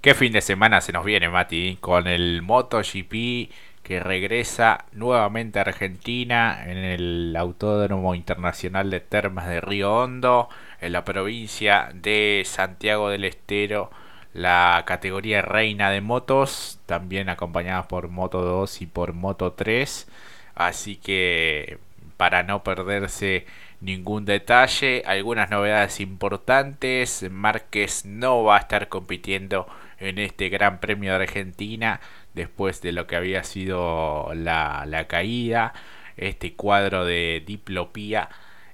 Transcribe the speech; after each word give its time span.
qué 0.00 0.14
fin 0.14 0.32
de 0.32 0.40
semana 0.40 0.80
se 0.80 0.92
nos 0.92 1.04
viene, 1.04 1.28
Mati, 1.28 1.78
con 1.80 2.06
el 2.06 2.42
MotoGP 2.42 3.50
que 3.82 4.00
regresa 4.00 4.84
nuevamente 4.92 5.58
a 5.58 5.62
Argentina 5.62 6.64
en 6.66 6.78
el 6.78 7.34
Autódromo 7.38 8.14
Internacional 8.14 8.90
de 8.90 9.00
Termas 9.00 9.48
de 9.48 9.60
Río 9.60 9.94
Hondo, 9.94 10.48
en 10.80 10.92
la 10.92 11.04
provincia 11.04 11.90
de 11.94 12.42
Santiago 12.44 13.08
del 13.08 13.24
Estero, 13.24 13.90
la 14.34 14.84
categoría 14.86 15.42
reina 15.42 15.90
de 15.90 16.00
motos, 16.00 16.80
también 16.86 17.28
acompañada 17.28 17.88
por 17.88 18.08
Moto 18.08 18.42
2 18.42 18.82
y 18.82 18.86
por 18.86 19.14
Moto 19.14 19.52
3. 19.54 20.06
Así 20.54 20.96
que 20.96 21.78
para 22.18 22.42
no 22.42 22.62
perderse 22.62 23.46
ningún 23.80 24.24
detalle, 24.26 25.02
algunas 25.06 25.50
novedades 25.50 26.00
importantes, 26.00 27.24
Márquez 27.30 28.04
no 28.04 28.44
va 28.44 28.56
a 28.56 28.60
estar 28.60 28.88
compitiendo 28.88 29.66
en 30.00 30.18
este 30.18 30.48
Gran 30.48 30.80
Premio 30.80 31.16
de 31.16 31.24
Argentina 31.24 32.00
después 32.34 32.80
de 32.82 32.92
lo 32.92 33.06
que 33.06 33.16
había 33.16 33.44
sido 33.44 34.30
la, 34.34 35.06
caída. 35.08 35.74
Este 36.16 36.54
cuadro 36.54 37.04
de 37.04 37.42
diplopía 37.46 38.28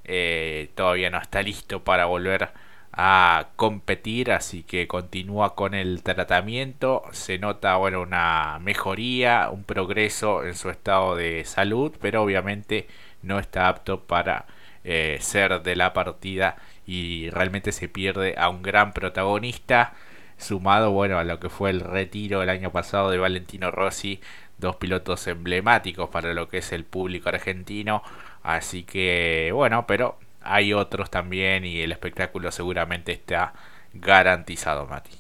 eh, 0.05 0.71
todavía 0.75 1.11
no 1.11 1.19
está 1.19 1.43
listo 1.43 1.85
para 1.85 2.07
volver 2.07 2.51
a 2.97 3.49
competir, 3.57 4.31
así 4.33 4.63
que 4.63 4.87
continúa 4.87 5.55
con 5.55 5.75
el 5.75 6.03
tratamiento. 6.03 7.03
Se 7.13 7.39
nota 7.39 7.77
bueno 7.77 8.03
una 8.03 8.59
mejoría, 8.61 9.51
un 9.51 9.65
progreso 9.65 10.45
en 10.45 10.55
su 10.55 10.71
estado 10.71 11.17
de 11.17 11.45
salud, 11.45 11.93
pero 12.01 12.23
obviamente 12.23 12.87
no 13.23 13.39
está 13.39 13.69
apto 13.69 14.01
para 14.05 14.47
eh, 14.85 15.19
ser 15.21 15.63
de 15.63 15.77
la 15.77 15.93
partida 15.93 16.57
y 16.87 17.31
realmente 17.31 17.73
se 17.73 17.89
pierde 17.89 18.35
a 18.39 18.49
un 18.51 18.63
gran 18.63 18.93
protagonista 18.93 19.95
sumado 20.39 20.91
bueno 20.91 21.19
a 21.19 21.25
lo 21.25 21.41
que 21.41 21.49
fue 21.49 21.71
el 21.71 21.81
retiro 21.81 22.43
el 22.43 22.51
año 22.51 22.71
pasado 22.73 23.11
de 23.11 23.19
Valentino 23.19 23.71
Rossi, 23.71 24.21
dos 24.59 24.77
pilotos 24.77 25.27
emblemáticos 25.27 26.09
para 26.11 26.35
lo 26.35 26.49
que 26.49 26.59
es 26.59 26.73
el 26.73 26.85
público 26.85 27.29
argentino, 27.29 28.03
así 28.43 28.85
que 28.85 29.51
bueno, 29.53 29.87
pero 29.87 30.19
hay 30.43 30.73
otros 30.73 31.11
también 31.11 31.65
y 31.65 31.81
el 31.81 31.93
espectáculo 31.93 32.51
seguramente 32.53 33.13
está 33.13 33.55
garantizado, 33.95 34.87
Mati. 34.87 35.11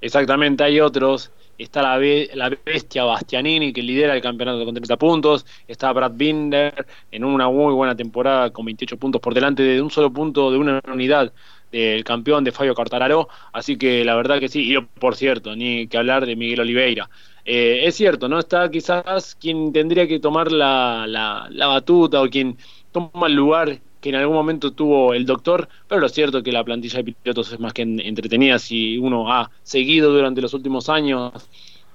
Exactamente, 0.00 0.64
hay 0.64 0.80
otros. 0.80 1.30
Está 1.58 1.82
la, 1.82 1.98
la 2.34 2.50
bestia 2.64 3.04
Bastianini 3.04 3.72
que 3.72 3.82
lidera 3.82 4.16
el 4.16 4.22
campeonato 4.22 4.64
con 4.64 4.74
30 4.74 4.96
puntos. 4.96 5.46
Está 5.68 5.92
Brad 5.92 6.12
Binder 6.14 6.86
en 7.10 7.24
una 7.24 7.48
muy 7.48 7.72
buena 7.72 7.94
temporada 7.94 8.50
con 8.50 8.64
28 8.64 8.96
puntos 8.96 9.20
por 9.20 9.34
delante 9.34 9.62
de 9.62 9.80
un 9.80 9.90
solo 9.90 10.12
punto 10.12 10.50
de 10.50 10.58
una 10.58 10.80
unidad 10.88 11.32
del 11.72 12.04
campeón 12.04 12.44
de 12.44 12.52
Fabio 12.52 12.74
Cartararo, 12.74 13.28
así 13.52 13.76
que 13.76 14.04
la 14.04 14.14
verdad 14.14 14.38
que 14.38 14.48
sí, 14.48 14.72
y 14.72 14.80
por 14.80 15.16
cierto, 15.16 15.56
ni 15.56 15.88
que 15.88 15.98
hablar 15.98 16.26
de 16.26 16.36
Miguel 16.36 16.60
Oliveira. 16.60 17.08
Eh, 17.44 17.86
es 17.86 17.96
cierto, 17.96 18.28
¿no? 18.28 18.38
Está 18.38 18.70
quizás 18.70 19.34
quien 19.34 19.72
tendría 19.72 20.06
que 20.06 20.20
tomar 20.20 20.52
la, 20.52 21.06
la, 21.08 21.66
batuta 21.66 22.22
o 22.22 22.28
quien 22.28 22.56
toma 22.92 23.26
el 23.26 23.34
lugar 23.34 23.80
que 24.00 24.10
en 24.10 24.16
algún 24.16 24.36
momento 24.36 24.72
tuvo 24.72 25.14
el 25.14 25.26
doctor, 25.26 25.68
pero 25.88 26.00
lo 26.00 26.08
cierto 26.08 26.38
es 26.38 26.44
que 26.44 26.52
la 26.52 26.64
plantilla 26.64 27.02
de 27.02 27.14
pilotos 27.14 27.52
es 27.52 27.60
más 27.60 27.72
que 27.72 27.82
entretenida 27.82 28.58
si 28.58 28.98
uno 28.98 29.32
ha 29.32 29.50
seguido 29.62 30.12
durante 30.12 30.40
los 30.40 30.54
últimos 30.54 30.88
años 30.88 31.32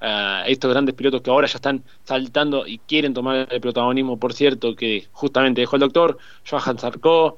uh, 0.02 0.44
estos 0.48 0.72
grandes 0.72 0.96
pilotos 0.96 1.22
que 1.22 1.30
ahora 1.30 1.48
ya 1.48 1.56
están 1.58 1.84
saltando 2.04 2.66
y 2.66 2.80
quieren 2.80 3.14
tomar 3.14 3.48
el 3.52 3.62
protagonismo, 3.62 4.18
por 4.18 4.34
cierto, 4.34 4.76
que 4.76 5.08
justamente 5.12 5.62
dejó 5.62 5.76
el 5.76 5.82
doctor, 5.82 6.18
Johan 6.50 6.78
Zarco, 6.78 7.38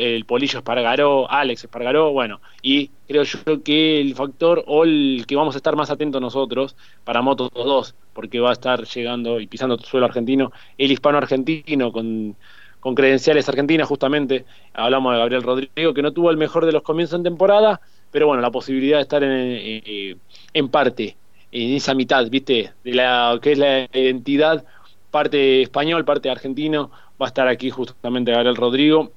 el, 0.00 0.24
Polillo 0.24 0.58
Espargaró, 0.58 1.30
Alex 1.30 1.64
Espargaró, 1.64 2.12
bueno, 2.12 2.40
y 2.62 2.90
creo 3.06 3.22
yo 3.22 3.62
que 3.62 4.00
el 4.00 4.14
factor 4.14 4.64
o 4.66 4.84
el 4.84 5.24
que 5.26 5.36
vamos 5.36 5.54
a 5.54 5.58
estar 5.58 5.76
más 5.76 5.90
atentos 5.90 6.20
nosotros 6.20 6.76
para 7.04 7.22
Moto 7.22 7.50
2, 7.54 7.94
porque 8.12 8.40
va 8.40 8.50
a 8.50 8.52
estar 8.52 8.84
llegando 8.84 9.40
y 9.40 9.46
pisando 9.46 9.78
suelo 9.78 10.06
argentino, 10.06 10.52
el 10.78 10.90
hispano 10.90 11.18
argentino 11.18 11.92
con, 11.92 12.36
con 12.80 12.94
credenciales 12.94 13.48
argentinas 13.48 13.88
justamente, 13.88 14.44
hablamos 14.74 15.12
de 15.12 15.18
Gabriel 15.18 15.42
Rodrigo, 15.42 15.94
que 15.94 16.02
no 16.02 16.12
tuvo 16.12 16.30
el 16.30 16.36
mejor 16.36 16.66
de 16.66 16.72
los 16.72 16.82
comienzos 16.82 17.18
en 17.18 17.24
temporada, 17.24 17.80
pero 18.10 18.26
bueno, 18.26 18.42
la 18.42 18.50
posibilidad 18.50 18.98
de 18.98 19.02
estar 19.02 19.22
en, 19.22 19.30
eh, 19.32 20.16
en 20.54 20.68
parte, 20.68 21.16
en 21.52 21.74
esa 21.74 21.94
mitad, 21.94 22.28
viste, 22.30 22.72
de 22.84 22.94
la 22.94 23.38
que 23.42 23.52
es 23.52 23.58
la 23.58 23.88
identidad 23.92 24.64
parte 25.10 25.62
español, 25.62 26.04
parte 26.04 26.28
argentino, 26.28 26.90
va 27.20 27.26
a 27.26 27.28
estar 27.28 27.48
aquí 27.48 27.70
justamente 27.70 28.32
Gabriel 28.32 28.56
Rodrigo, 28.56 29.12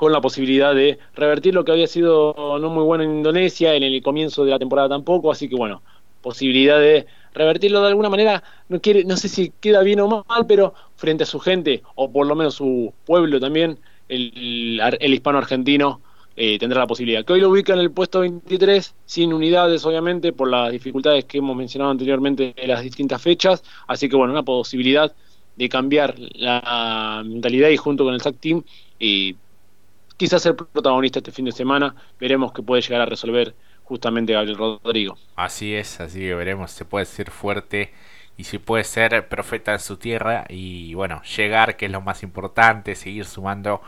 con 0.00 0.12
la 0.12 0.22
posibilidad 0.22 0.74
de 0.74 0.98
revertir 1.14 1.52
lo 1.52 1.62
que 1.62 1.72
había 1.72 1.86
sido 1.86 2.34
no 2.58 2.70
muy 2.70 2.82
bueno 2.84 3.04
en 3.04 3.16
Indonesia, 3.18 3.74
en 3.74 3.82
el 3.82 4.02
comienzo 4.02 4.46
de 4.46 4.50
la 4.50 4.58
temporada 4.58 4.88
tampoco, 4.88 5.30
así 5.30 5.46
que 5.46 5.56
bueno, 5.56 5.82
posibilidad 6.22 6.80
de 6.80 7.04
revertirlo 7.34 7.82
de 7.82 7.88
alguna 7.88 8.08
manera, 8.08 8.42
no 8.70 8.80
quiere, 8.80 9.04
no 9.04 9.18
sé 9.18 9.28
si 9.28 9.52
queda 9.60 9.82
bien 9.82 10.00
o 10.00 10.24
mal, 10.26 10.46
pero 10.48 10.72
frente 10.96 11.24
a 11.24 11.26
su 11.26 11.38
gente, 11.38 11.82
o 11.96 12.10
por 12.10 12.26
lo 12.26 12.34
menos 12.34 12.54
su 12.54 12.94
pueblo 13.04 13.38
también, 13.40 13.78
el, 14.08 14.80
hispano 15.02 15.36
argentino 15.36 16.00
eh, 16.34 16.58
tendrá 16.58 16.80
la 16.80 16.86
posibilidad. 16.86 17.22
Que 17.22 17.34
hoy 17.34 17.42
lo 17.42 17.50
ubica 17.50 17.74
en 17.74 17.80
el 17.80 17.90
puesto 17.90 18.20
23, 18.20 18.94
sin 19.04 19.34
unidades, 19.34 19.84
obviamente, 19.84 20.32
por 20.32 20.48
las 20.48 20.72
dificultades 20.72 21.26
que 21.26 21.36
hemos 21.36 21.54
mencionado 21.54 21.90
anteriormente 21.90 22.54
en 22.56 22.70
las 22.70 22.82
distintas 22.82 23.20
fechas, 23.20 23.62
así 23.86 24.08
que 24.08 24.16
bueno, 24.16 24.32
una 24.32 24.44
posibilidad 24.44 25.14
de 25.56 25.68
cambiar 25.68 26.14
la 26.18 27.22
mentalidad 27.22 27.68
y 27.68 27.76
junto 27.76 28.04
con 28.04 28.14
el 28.14 28.22
SAC 28.22 28.40
Team 28.40 28.62
y 28.98 29.36
quizás 30.20 30.42
ser 30.42 30.54
protagonista 30.54 31.20
este 31.20 31.32
fin 31.32 31.46
de 31.46 31.52
semana. 31.52 31.94
Veremos 32.20 32.52
que 32.52 32.62
puede 32.62 32.82
llegar 32.82 33.00
a 33.00 33.06
resolver 33.06 33.54
justamente 33.84 34.34
Gabriel 34.34 34.58
Rodrigo. 34.58 35.16
Así 35.34 35.74
es, 35.74 35.98
así 35.98 36.20
que 36.20 36.34
veremos, 36.34 36.72
se 36.72 36.84
puede 36.84 37.06
ser 37.06 37.30
fuerte 37.30 37.94
y 38.36 38.44
si 38.44 38.58
puede 38.58 38.84
ser 38.84 39.28
profeta 39.28 39.72
en 39.72 39.78
su 39.78 39.96
tierra 39.96 40.44
y 40.50 40.92
bueno, 40.92 41.22
llegar, 41.22 41.78
que 41.78 41.86
es 41.86 41.90
lo 41.90 42.02
más 42.02 42.22
importante, 42.22 42.96
seguir 42.96 43.24
sumando 43.24 43.80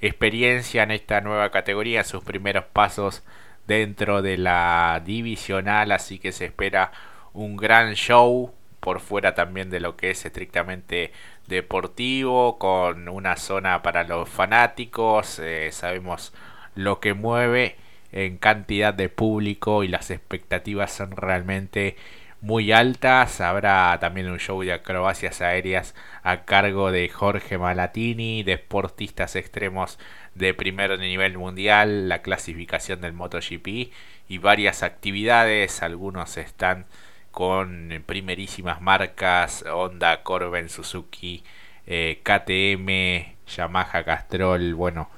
experiencia 0.00 0.84
en 0.84 0.90
esta 0.90 1.20
nueva 1.20 1.50
categoría, 1.50 2.02
sus 2.02 2.24
primeros 2.24 2.64
pasos 2.64 3.22
dentro 3.66 4.22
de 4.22 4.38
la 4.38 5.02
divisional, 5.04 5.92
así 5.92 6.18
que 6.18 6.32
se 6.32 6.46
espera 6.46 6.92
un 7.34 7.58
gran 7.58 7.92
show 7.92 8.54
por 8.80 9.00
fuera 9.00 9.34
también 9.34 9.68
de 9.68 9.80
lo 9.80 9.96
que 9.96 10.10
es 10.10 10.24
estrictamente 10.24 11.12
deportivo, 11.46 12.58
con 12.58 13.08
una 13.08 13.36
zona 13.36 13.82
para 13.82 14.04
los 14.04 14.28
fanáticos, 14.28 15.38
eh, 15.38 15.70
sabemos 15.72 16.32
lo 16.74 17.00
que 17.00 17.14
mueve 17.14 17.76
en 18.12 18.38
cantidad 18.38 18.94
de 18.94 19.08
público 19.08 19.82
y 19.84 19.88
las 19.88 20.10
expectativas 20.10 20.92
son 20.92 21.16
realmente 21.16 21.96
muy 22.40 22.72
altas. 22.72 23.40
Habrá 23.40 23.98
también 24.00 24.30
un 24.30 24.38
show 24.38 24.62
de 24.62 24.72
acrobacias 24.72 25.40
aéreas 25.40 25.94
a 26.22 26.44
cargo 26.44 26.92
de 26.92 27.08
Jorge 27.08 27.58
Malatini, 27.58 28.42
deportistas 28.42 29.34
extremos 29.34 29.98
de 30.34 30.54
primer 30.54 30.98
nivel 30.98 31.38
mundial, 31.38 32.08
la 32.08 32.22
clasificación 32.22 33.00
del 33.00 33.14
MotoGP 33.14 33.92
y 34.28 34.38
varias 34.38 34.82
actividades. 34.82 35.82
Algunos 35.82 36.36
están 36.36 36.86
con 37.34 38.02
primerísimas 38.06 38.80
marcas 38.80 39.64
Honda, 39.70 40.22
Corben, 40.22 40.68
Suzuki, 40.68 41.42
eh, 41.86 42.20
KTM, 42.22 43.34
Yamaha, 43.46 44.04
Castrol, 44.04 44.74
bueno, 44.74 45.10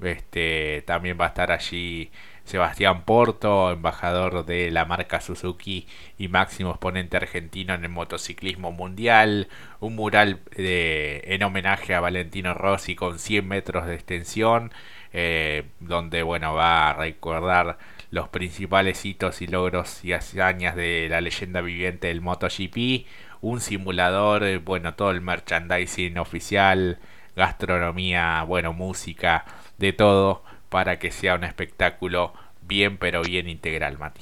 este 0.00 0.82
también 0.86 1.18
va 1.20 1.26
a 1.26 1.28
estar 1.28 1.50
allí 1.50 2.10
Sebastián 2.44 3.04
Porto, 3.04 3.72
embajador 3.72 4.44
de 4.44 4.70
la 4.70 4.84
marca 4.84 5.20
Suzuki 5.20 5.86
y 6.18 6.28
máximo 6.28 6.70
exponente 6.70 7.16
argentino 7.16 7.74
en 7.74 7.84
el 7.84 7.90
motociclismo 7.90 8.70
mundial, 8.70 9.48
un 9.80 9.96
mural 9.96 10.40
en 10.56 11.42
homenaje 11.42 11.94
a 11.94 12.00
Valentino 12.00 12.54
Rossi 12.54 12.94
con 12.94 13.18
100 13.18 13.48
metros 13.48 13.86
de 13.86 13.94
extensión, 13.94 14.72
eh, 15.12 15.64
donde 15.80 16.22
bueno 16.22 16.54
va 16.54 16.90
a 16.90 16.92
recordar 16.94 17.78
los 18.14 18.28
principales 18.28 19.04
hitos 19.04 19.42
y 19.42 19.48
logros 19.48 20.04
y 20.04 20.12
hazañas 20.12 20.76
de 20.76 21.08
la 21.10 21.20
leyenda 21.20 21.60
viviente 21.60 22.06
del 22.06 22.20
MotoGP, 22.20 23.06
un 23.40 23.60
simulador, 23.60 24.44
eh, 24.44 24.58
bueno, 24.58 24.94
todo 24.94 25.10
el 25.10 25.20
merchandising 25.20 26.16
oficial, 26.18 26.98
gastronomía, 27.34 28.44
bueno, 28.44 28.72
música, 28.72 29.44
de 29.78 29.92
todo, 29.92 30.44
para 30.68 31.00
que 31.00 31.10
sea 31.10 31.34
un 31.34 31.42
espectáculo 31.42 32.32
bien, 32.62 32.98
pero 32.98 33.20
bien 33.20 33.48
integral, 33.48 33.98
Mati. 33.98 34.20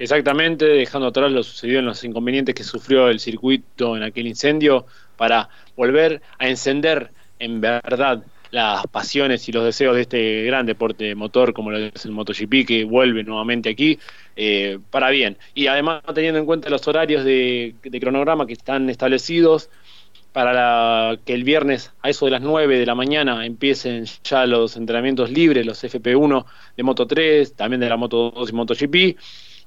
Exactamente, 0.00 0.64
dejando 0.64 1.06
atrás 1.06 1.30
lo 1.30 1.44
sucedido 1.44 1.78
en 1.78 1.86
los 1.86 2.02
inconvenientes 2.02 2.52
que 2.52 2.64
sufrió 2.64 3.06
el 3.06 3.20
circuito 3.20 3.96
en 3.96 4.02
aquel 4.02 4.26
incendio, 4.26 4.86
para 5.16 5.48
volver 5.76 6.20
a 6.36 6.48
encender 6.48 7.12
en 7.38 7.60
verdad 7.60 8.24
las 8.52 8.86
pasiones 8.86 9.48
y 9.48 9.52
los 9.52 9.64
deseos 9.64 9.96
de 9.96 10.02
este 10.02 10.44
gran 10.44 10.66
deporte 10.66 11.14
motor 11.14 11.54
como 11.54 11.70
lo 11.70 11.78
es 11.78 12.04
el 12.04 12.12
MotoGP 12.12 12.66
que 12.66 12.84
vuelve 12.84 13.24
nuevamente 13.24 13.70
aquí 13.70 13.98
eh, 14.36 14.78
para 14.90 15.10
bien. 15.10 15.38
Y 15.54 15.66
además 15.66 16.02
teniendo 16.14 16.38
en 16.38 16.46
cuenta 16.46 16.68
los 16.68 16.86
horarios 16.86 17.24
de, 17.24 17.74
cronograma 18.00 18.46
que 18.46 18.52
están 18.52 18.88
establecidos, 18.90 19.70
para 20.32 21.18
que 21.26 21.34
el 21.34 21.44
viernes 21.44 21.92
a 22.00 22.08
eso 22.08 22.24
de 22.24 22.30
las 22.30 22.40
9 22.40 22.78
de 22.78 22.86
la 22.86 22.94
mañana 22.94 23.44
empiecen 23.44 24.06
ya 24.24 24.46
los 24.46 24.76
entrenamientos 24.76 25.30
libres, 25.30 25.66
los 25.66 25.82
FP1 25.84 26.44
de 26.76 26.82
Moto 26.82 27.06
3, 27.06 27.54
también 27.54 27.80
de 27.80 27.88
la 27.88 27.98
Moto 27.98 28.30
2 28.30 28.50
y 28.50 28.52
MotoGP, 28.52 28.94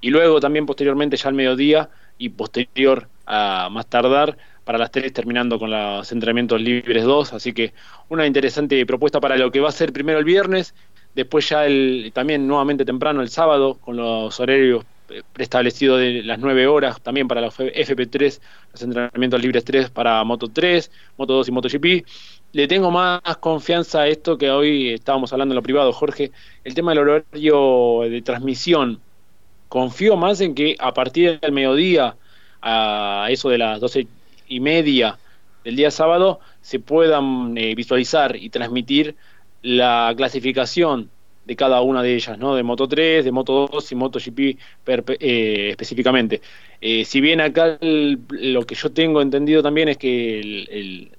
y 0.02 0.10
luego 0.10 0.40
también 0.40 0.66
posteriormente 0.66 1.18
ya 1.18 1.30
al 1.30 1.36
mediodía 1.36 1.90
y 2.18 2.30
posterior 2.30 3.08
a 3.28 3.70
más 3.72 3.88
tardar 3.88 4.38
para 4.66 4.78
las 4.78 4.92
3 4.92 5.14
terminando 5.14 5.58
con 5.58 5.72
los 5.72 6.12
entrenamientos 6.12 6.60
libres 6.60 7.06
2, 7.06 7.34
así 7.34 7.54
que 7.54 7.74
una 8.10 8.26
interesante 8.26 8.86
propuesta 8.86 9.22
para 9.22 9.38
lo 9.38 9.52
que 9.52 9.62
va 9.62 9.70
a 9.70 9.72
ser 9.72 9.94
primero 9.94 10.20
el 10.20 10.26
viernes, 10.26 10.74
después 11.14 11.48
ya 11.48 11.66
el, 11.66 12.12
también 12.14 12.48
nuevamente 12.48 12.84
temprano 12.84 13.22
el 13.22 13.30
sábado 13.30 13.76
con 13.76 13.96
los 13.96 14.38
horarios 14.40 14.84
preestablecido 15.34 15.98
de 15.98 16.24
las 16.24 16.40
9 16.40 16.68
horas 16.68 17.02
también 17.02 17.28
para 17.28 17.42
la 17.42 17.50
FP3, 17.50 18.40
los 18.74 18.82
entrenamientos 18.82 19.42
libres 19.42 19.64
3 19.64 19.90
para 19.92 20.24
Moto 20.24 20.48
3, 20.48 20.92
Moto 21.18 21.34
2 21.34 21.48
y 21.48 21.52
MotoGP. 21.52 21.86
Le 22.54 22.68
tengo 22.68 22.90
más 22.90 23.22
confianza 23.40 24.02
a 24.02 24.08
esto 24.08 24.38
que 24.38 24.50
hoy 24.50 24.94
estábamos 24.94 25.32
hablando 25.34 25.54
en 25.54 25.58
lo 25.58 25.62
privado, 25.62 25.92
Jorge, 25.92 26.32
el 26.64 26.74
tema 26.74 26.92
del 26.92 27.00
horario 27.00 28.02
de 28.10 28.22
transmisión. 28.22 29.00
Confío 29.70 30.16
más 30.16 30.42
en 30.42 30.56
que 30.56 30.76
a 30.80 30.94
partir 30.94 31.40
del 31.40 31.52
mediodía, 31.52 32.16
a 32.62 33.28
eso 33.30 33.50
de 33.50 33.58
las 33.58 33.80
12 33.80 34.08
y 34.48 34.60
media 34.60 35.18
del 35.64 35.76
día 35.76 35.92
sábado, 35.92 36.40
se 36.62 36.80
puedan 36.80 37.58
eh, 37.58 37.74
visualizar 37.76 38.36
y 38.36 38.50
transmitir 38.50 39.16
la 39.62 40.14
clasificación 40.16 41.10
de 41.46 41.56
cada 41.56 41.82
una 41.82 42.02
de 42.02 42.16
ellas, 42.16 42.38
¿no? 42.38 42.56
De 42.56 42.64
Moto 42.64 42.88
3, 42.88 43.24
de 43.24 43.32
Moto 43.32 43.68
2 43.72 43.92
y 43.92 43.96
MotoGP 43.96 44.40
eh, 45.20 45.70
específicamente. 45.70 46.42
Eh, 46.82 47.06
si 47.06 47.22
bien 47.22 47.40
acá 47.40 47.78
lo 47.82 48.66
que 48.66 48.76
yo 48.76 48.92
tengo 48.92 49.22
entendido 49.22 49.62
también 49.62 49.90
es 49.90 49.98
que 49.98 50.40
el, 50.40 51.12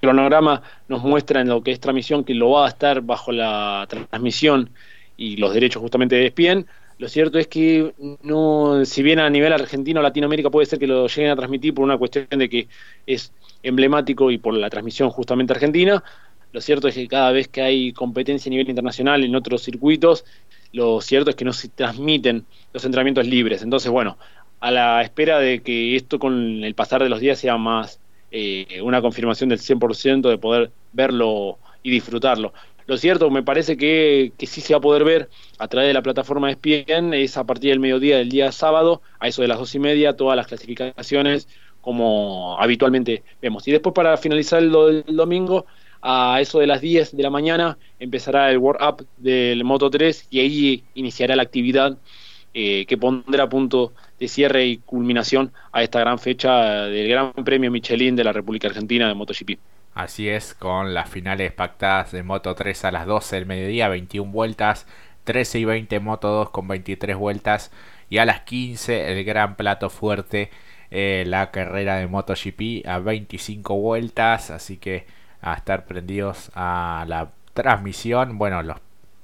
cronograma 0.00 0.62
nos 0.88 1.02
muestra 1.02 1.40
en 1.40 1.48
lo 1.48 1.62
que 1.62 1.72
es 1.72 1.80
transmisión 1.80 2.22
que 2.22 2.34
lo 2.34 2.50
va 2.50 2.66
a 2.66 2.68
estar 2.68 3.00
bajo 3.00 3.32
la 3.32 3.86
transmisión 3.88 4.70
y 5.16 5.36
los 5.38 5.52
derechos 5.52 5.82
justamente 5.82 6.14
de 6.14 6.26
ESPN, 6.26 6.66
lo 6.98 7.08
cierto 7.08 7.38
es 7.38 7.46
que 7.46 7.94
no, 8.22 8.84
si 8.84 9.02
bien 9.02 9.18
a 9.18 9.28
nivel 9.28 9.52
argentino 9.52 10.00
o 10.00 10.02
Latinoamérica 10.02 10.50
puede 10.50 10.66
ser 10.66 10.78
que 10.78 10.86
lo 10.86 11.06
lleguen 11.06 11.30
a 11.30 11.36
transmitir 11.36 11.74
por 11.74 11.84
una 11.84 11.98
cuestión 11.98 12.26
de 12.30 12.48
que 12.48 12.68
es 13.06 13.32
emblemático 13.62 14.30
y 14.30 14.38
por 14.38 14.54
la 14.54 14.70
transmisión 14.70 15.10
justamente 15.10 15.52
argentina, 15.52 16.02
lo 16.52 16.60
cierto 16.60 16.88
es 16.88 16.94
que 16.94 17.06
cada 17.06 17.32
vez 17.32 17.48
que 17.48 17.60
hay 17.60 17.92
competencia 17.92 18.48
a 18.48 18.50
nivel 18.50 18.70
internacional 18.70 19.22
en 19.24 19.36
otros 19.36 19.62
circuitos, 19.62 20.24
lo 20.72 21.00
cierto 21.02 21.30
es 21.30 21.36
que 21.36 21.44
no 21.44 21.52
se 21.52 21.68
transmiten 21.68 22.46
los 22.72 22.84
entrenamientos 22.84 23.26
libres. 23.26 23.62
Entonces, 23.62 23.90
bueno, 23.90 24.16
a 24.60 24.70
la 24.70 25.02
espera 25.02 25.38
de 25.38 25.60
que 25.60 25.96
esto 25.96 26.18
con 26.18 26.64
el 26.64 26.74
pasar 26.74 27.02
de 27.02 27.10
los 27.10 27.20
días 27.20 27.38
sea 27.38 27.58
más 27.58 28.00
eh, 28.30 28.80
una 28.82 29.02
confirmación 29.02 29.50
del 29.50 29.58
100% 29.58 30.30
de 30.30 30.38
poder 30.38 30.70
verlo 30.92 31.58
y 31.82 31.90
disfrutarlo. 31.90 32.54
Lo 32.86 32.96
cierto, 32.96 33.30
me 33.30 33.42
parece 33.42 33.76
que, 33.76 34.32
sí 34.38 34.60
se 34.60 34.74
va 34.74 34.78
a 34.78 34.80
poder 34.80 35.04
ver 35.04 35.28
a 35.58 35.66
través 35.68 35.88
de 35.88 35.94
la 35.94 36.02
plataforma 36.02 36.50
ESPN, 36.50 37.14
es 37.14 37.36
a 37.36 37.44
partir 37.44 37.70
del 37.70 37.80
mediodía 37.80 38.18
del 38.18 38.28
día 38.28 38.52
sábado, 38.52 39.02
a 39.18 39.28
eso 39.28 39.42
de 39.42 39.48
las 39.48 39.58
dos 39.58 39.74
y 39.74 39.80
media, 39.80 40.16
todas 40.16 40.36
las 40.36 40.46
clasificaciones 40.46 41.48
como 41.80 42.56
habitualmente 42.60 43.22
vemos. 43.42 43.66
Y 43.66 43.72
después 43.72 43.92
para 43.94 44.16
finalizar 44.16 44.62
el 44.62 45.04
domingo, 45.06 45.66
a 46.08 46.40
eso 46.40 46.60
de 46.60 46.66
las 46.68 46.80
10 46.80 47.16
de 47.16 47.22
la 47.22 47.30
mañana 47.30 47.78
empezará 47.98 48.50
el 48.50 48.58
World 48.58 48.82
Up 48.82 49.06
del 49.16 49.64
Moto 49.64 49.90
3 49.90 50.28
y 50.30 50.40
ahí 50.40 50.84
iniciará 50.94 51.34
la 51.34 51.42
actividad 51.42 51.98
eh, 52.54 52.86
que 52.86 52.96
pondrá 52.96 53.48
punto 53.48 53.92
de 54.18 54.28
cierre 54.28 54.66
y 54.66 54.78
culminación 54.78 55.52
a 55.72 55.82
esta 55.82 56.00
gran 56.00 56.18
fecha 56.18 56.84
del 56.84 57.08
Gran 57.08 57.32
Premio 57.32 57.70
Michelin 57.70 58.14
de 58.14 58.24
la 58.24 58.32
República 58.32 58.68
Argentina 58.68 59.08
de 59.08 59.14
MotoGP. 59.14 59.58
Así 59.96 60.28
es, 60.28 60.52
con 60.52 60.92
las 60.92 61.08
finales 61.08 61.52
pactadas 61.52 62.12
de 62.12 62.22
Moto 62.22 62.54
3 62.54 62.84
a 62.84 62.92
las 62.92 63.06
12 63.06 63.36
del 63.36 63.46
mediodía, 63.46 63.88
21 63.88 64.30
vueltas, 64.30 64.86
13 65.24 65.60
y 65.60 65.64
20 65.64 66.00
Moto 66.00 66.28
2 66.28 66.50
con 66.50 66.68
23 66.68 67.16
vueltas 67.16 67.72
y 68.10 68.18
a 68.18 68.26
las 68.26 68.42
15 68.42 69.10
el 69.10 69.24
gran 69.24 69.56
plato 69.56 69.88
fuerte, 69.88 70.50
eh, 70.90 71.24
la 71.26 71.50
carrera 71.50 71.96
de 71.96 72.08
MotoGP 72.08 72.86
a 72.86 72.98
25 72.98 73.74
vueltas, 73.76 74.50
así 74.50 74.76
que 74.76 75.06
a 75.40 75.54
estar 75.54 75.86
prendidos 75.86 76.50
a 76.54 77.06
la 77.08 77.30
transmisión. 77.54 78.36
Bueno, 78.36 78.62
los 78.62 78.76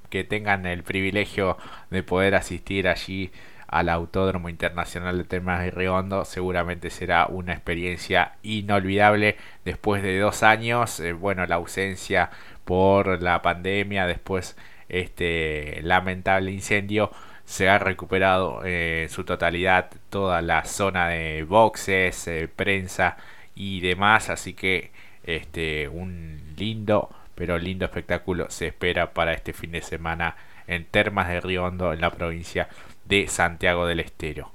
que 0.09 0.25
tengan 0.25 0.65
el 0.65 0.85
privilegio 0.85 1.59
de 1.91 2.03
poder 2.03 2.35
asistir 2.35 2.89
allí 2.89 3.31
al 3.73 3.89
Autódromo 3.89 4.51
Internacional 4.51 5.17
de 5.17 5.25
Termas 5.25 5.65
de 5.65 5.71
Riondo 5.71 6.27
seguramente 6.27 6.91
será 6.91 7.27
una 7.27 7.55
experiencia 7.55 8.33
inolvidable 8.43 9.37
después 9.65 10.03
de 10.03 10.19
dos 10.19 10.43
años. 10.43 11.01
Eh, 11.01 11.15
bueno, 11.15 11.47
la 11.47 11.57
ausencia 11.57 12.31
por 12.67 13.23
la 13.23 13.41
pandemia, 13.41 14.07
después 14.07 14.57
este 14.91 15.81
lamentable 15.83 16.53
incendio, 16.53 17.11
se 17.47 17.71
ha 17.71 17.79
recuperado 17.79 18.63
eh, 18.65 19.05
en 19.05 19.09
su 19.09 19.25
totalidad 19.25 19.91
toda 20.11 20.43
la 20.43 20.65
zona 20.67 21.09
de 21.09 21.43
boxes, 21.45 22.29
eh, 22.29 22.49
prensa 22.55 23.17
y 23.55 23.81
demás, 23.81 24.29
así 24.29 24.53
que 24.53 24.91
este, 25.25 25.89
un 25.89 26.43
lindo, 26.59 27.09
pero 27.35 27.59
lindo 27.59 27.87
espectáculo 27.87 28.51
se 28.51 28.67
espera 28.67 29.15
para 29.15 29.33
este 29.33 29.55
fin 29.55 29.73
de 29.73 29.83
semana 29.83 30.37
en 30.67 30.85
Termas 30.85 31.29
de 31.29 31.41
Río 31.41 31.65
Hondo, 31.65 31.93
en 31.93 32.01
la 32.01 32.11
provincia 32.11 32.69
de 33.13 33.29
Santiago 33.29 33.87
del 33.87 34.01
Estero. 34.01 34.51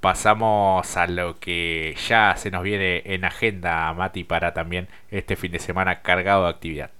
Pasamos 0.00 0.96
a 0.96 1.06
lo 1.06 1.38
que 1.38 1.94
ya 2.08 2.34
se 2.36 2.50
nos 2.50 2.64
viene 2.64 3.02
en 3.04 3.24
agenda, 3.24 3.92
Mati, 3.92 4.24
para 4.24 4.52
también 4.52 4.88
este 5.12 5.36
fin 5.36 5.52
de 5.52 5.60
semana 5.60 6.02
cargado 6.02 6.42
de 6.42 6.50
actividad. 6.50 6.90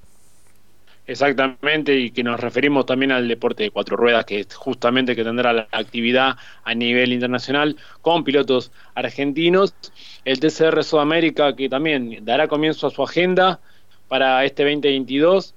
Exactamente, 1.08 1.96
y 1.96 2.12
que 2.12 2.22
nos 2.22 2.38
referimos 2.38 2.86
también 2.86 3.10
al 3.10 3.26
deporte 3.26 3.64
de 3.64 3.72
cuatro 3.72 3.96
ruedas, 3.96 4.24
que 4.24 4.38
es 4.38 4.54
justamente 4.54 5.16
que 5.16 5.24
tendrá 5.24 5.52
la 5.52 5.66
actividad 5.72 6.36
a 6.62 6.74
nivel 6.76 7.12
internacional 7.12 7.76
con 8.02 8.22
pilotos 8.22 8.70
argentinos. 8.94 9.74
El 10.24 10.38
TCR 10.38 10.84
Sudamérica, 10.84 11.56
que 11.56 11.68
también 11.68 12.24
dará 12.24 12.46
comienzo 12.46 12.86
a 12.86 12.90
su 12.90 13.02
agenda 13.02 13.58
para 14.06 14.44
este 14.44 14.62
2022. 14.62 15.56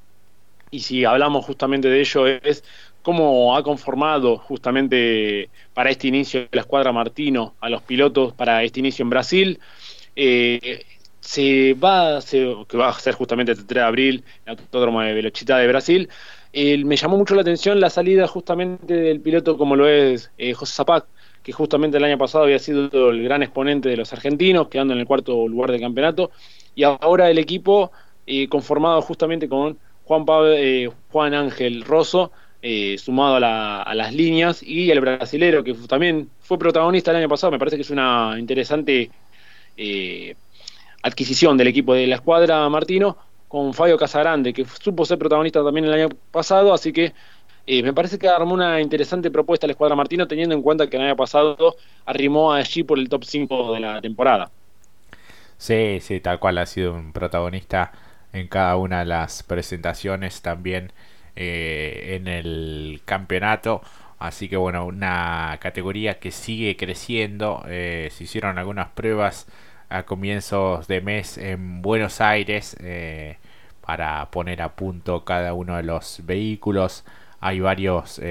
Y 0.72 0.80
si 0.80 1.06
hablamos 1.06 1.46
justamente 1.46 1.90
de 1.90 2.00
ello, 2.00 2.26
es 2.26 2.64
cómo 3.04 3.56
ha 3.56 3.62
conformado 3.64 4.38
justamente 4.38 5.50
para 5.74 5.92
este 5.92 6.08
inicio 6.08 6.48
la 6.52 6.62
escuadra 6.62 6.92
Martino 6.92 7.54
a 7.60 7.70
los 7.70 7.84
pilotos 7.84 8.34
para 8.34 8.64
este 8.64 8.80
inicio 8.80 9.04
en 9.04 9.10
Brasil. 9.12 9.60
Eh, 10.16 10.84
se 11.20 11.74
va, 11.74 12.20
que 12.68 12.78
va 12.78 12.90
a 12.90 12.94
ser 12.94 13.14
justamente 13.14 13.54
el 13.54 13.66
3 13.66 13.68
de 13.68 13.82
abril, 13.82 14.24
en 14.46 14.54
el 14.54 14.60
Autódromo 14.60 15.02
de 15.02 15.14
Velocità 15.14 15.58
de 15.58 15.68
Brasil. 15.68 16.10
me 16.54 16.96
llamó 16.98 17.18
mucho 17.18 17.34
la 17.34 17.42
atención 17.42 17.80
la 17.80 17.90
salida 17.90 18.28
justamente 18.28 18.94
del 18.94 19.22
piloto 19.22 19.58
como 19.58 19.76
lo 19.76 19.88
es 19.88 20.32
eh, 20.38 20.54
José 20.54 20.74
Zapac, 20.74 21.06
que 21.42 21.54
justamente 21.54 21.98
el 21.98 22.04
año 22.04 22.18
pasado 22.18 22.44
había 22.44 22.60
sido 22.60 23.10
el 23.10 23.24
gran 23.24 23.42
exponente 23.42 23.90
de 23.90 23.98
los 23.98 24.12
argentinos, 24.12 24.68
quedando 24.68 24.94
en 24.94 25.00
el 25.00 25.06
cuarto 25.06 25.48
lugar 25.48 25.72
del 25.72 25.82
campeonato, 25.82 26.32
y 26.76 26.84
ahora 26.84 27.30
el 27.30 27.38
equipo 27.38 27.92
eh, 28.28 28.48
conformado 28.50 29.02
justamente 29.02 29.48
con 29.48 29.78
Juan, 30.04 30.26
eh, 30.58 30.90
Juan 31.10 31.34
Ángel 31.34 31.84
Rosso, 31.84 32.32
sumado 32.98 33.36
a, 33.36 33.94
las 33.94 34.14
líneas, 34.14 34.64
y 34.64 34.90
el 34.90 35.02
brasilero, 35.02 35.64
que 35.64 35.74
también 35.74 36.30
fue 36.40 36.58
protagonista 36.58 37.12
el 37.12 37.18
año 37.18 37.30
pasado, 37.30 37.52
me 37.52 37.60
parece 37.60 37.76
que 37.76 37.82
es 37.82 37.90
una 37.90 38.36
interesante 38.40 39.12
adquisición 41.02 41.58
del 41.58 41.68
equipo 41.68 41.94
de 41.94 42.08
la 42.08 42.16
escuadra 42.16 42.68
Martino 42.70 43.18
con 43.48 43.74
Fabio 43.74 43.98
Casagrande, 43.98 44.54
que 44.54 44.66
supo 44.66 45.06
ser 45.06 45.20
protagonista 45.20 45.64
también 45.64 45.86
el 45.86 45.94
año 45.94 46.10
pasado, 46.32 46.74
así 46.74 46.92
que 46.92 47.14
eh, 47.66 47.84
me 47.84 47.94
parece 47.94 48.18
que 48.18 48.28
armó 48.28 48.54
una 48.54 48.82
interesante 48.82 49.32
propuesta 49.32 49.68
la 49.68 49.74
escuadra 49.74 49.96
Martino, 49.96 50.28
teniendo 50.28 50.56
en 50.56 50.62
cuenta 50.62 50.88
que 50.88 50.98
el 50.98 51.04
año 51.04 51.16
pasado 51.16 51.76
arrimó 52.06 52.52
allí 52.52 52.84
por 52.84 52.98
el 52.98 53.08
top 53.08 53.24
5 53.24 53.74
de 53.74 53.80
la 53.80 54.02
temporada. 54.02 54.50
Sí, 55.58 56.00
sí, 56.02 56.20
tal 56.20 56.40
cual 56.40 56.58
ha 56.58 56.66
sido 56.66 56.94
un 56.94 57.14
protagonista 57.14 57.92
en 58.34 58.48
cada 58.48 58.76
una 58.76 59.00
de 59.00 59.06
las 59.06 59.44
presentaciones 59.44 60.42
también 60.42 60.92
eh, 61.36 62.16
en 62.16 62.28
el 62.28 63.02
campeonato. 63.06 63.82
Así 64.20 64.48
que 64.50 64.58
bueno, 64.58 64.86
una 64.86 65.58
categoría 65.62 66.20
que 66.20 66.32
sigue 66.32 66.78
creciendo. 66.78 67.64
Eh, 67.68 68.10
se 68.12 68.26
hicieron 68.26 68.58
algunas 68.60 68.90
pruebas 68.90 69.48
a 69.90 70.04
comienzos 70.04 70.88
de 70.88 71.02
mes 71.02 71.38
en 71.38 71.82
Buenos 71.82 72.22
Aires 72.22 72.78
eh, 72.82 73.38
para 73.82 74.30
poner 74.32 74.62
a 74.62 74.76
punto 74.76 75.26
cada 75.26 75.54
uno 75.54 75.76
de 75.78 75.84
los 75.84 76.22
vehículos. 76.26 77.04
Hay 77.40 77.60
varios 77.60 78.22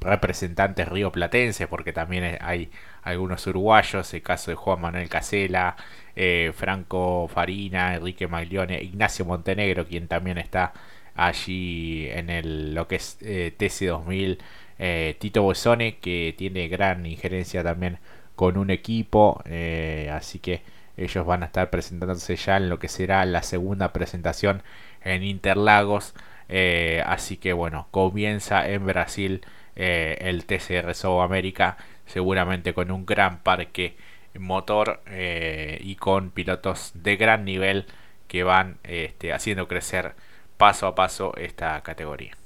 representantes 0.00 0.88
rioplatenses 0.88 1.66
porque 1.68 1.92
también 1.92 2.38
hay 2.40 2.70
algunos 3.02 3.46
uruguayos, 3.46 4.12
el 4.14 4.22
caso 4.22 4.50
de 4.50 4.54
Juan 4.56 4.80
Manuel 4.80 5.08
Casela, 5.08 5.76
Franco 6.54 7.28
Farina, 7.28 7.94
Enrique 7.94 8.26
Maglione, 8.28 8.82
Ignacio 8.82 9.24
Montenegro, 9.24 9.86
quien 9.86 10.08
también 10.08 10.38
está 10.38 10.72
allí 11.14 12.08
en 12.10 12.30
el, 12.30 12.74
lo 12.74 12.88
que 12.88 12.96
es 12.96 13.18
TC2000, 13.20 14.38
Tito 15.18 15.42
Bosone, 15.42 15.98
que 15.98 16.34
tiene 16.36 16.68
gran 16.68 17.06
injerencia 17.06 17.62
también 17.62 17.98
con 18.36 18.56
un 18.56 18.70
equipo. 18.70 19.42
Eh, 19.46 20.10
así 20.12 20.38
que 20.38 20.62
ellos 20.96 21.26
van 21.26 21.42
a 21.42 21.46
estar 21.46 21.70
presentándose 21.70 22.36
ya 22.36 22.56
en 22.56 22.68
lo 22.68 22.78
que 22.78 22.88
será 22.88 23.24
la 23.24 23.42
segunda 23.42 23.92
presentación 23.92 24.62
en 25.02 25.22
Interlagos. 25.24 26.14
Eh, 26.48 27.02
así 27.06 27.36
que 27.36 27.52
bueno, 27.52 27.88
comienza 27.90 28.68
en 28.68 28.86
Brasil 28.86 29.42
eh, 29.76 30.18
el 30.20 30.44
TCR 30.46 30.92
América, 31.22 31.76
seguramente 32.06 32.74
con 32.74 32.90
un 32.90 33.06
gran 33.06 33.40
parque 33.42 33.96
motor 34.38 35.00
eh, 35.06 35.78
y 35.82 35.96
con 35.96 36.30
pilotos 36.30 36.92
de 36.94 37.16
gran 37.16 37.44
nivel 37.44 37.86
que 38.28 38.42
van 38.42 38.78
este, 38.84 39.32
haciendo 39.32 39.68
crecer 39.68 40.14
paso 40.56 40.86
a 40.86 40.94
paso 40.94 41.34
esta 41.36 41.80
categoría. 41.82 42.36